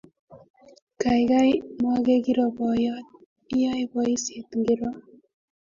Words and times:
Gaigai, 1.01 1.51
mwagee 1.79 2.17
kiro 2.25 2.45
boiyot,"Iyoe 2.57 3.83
boisiet 3.91 4.49
ngiro?" 4.59 4.89